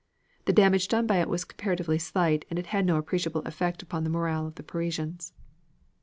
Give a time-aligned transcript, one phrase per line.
[0.45, 4.03] The damage done by it was comparatively slight and it had no appreciable effect upon
[4.03, 5.31] the morale of the Parisians.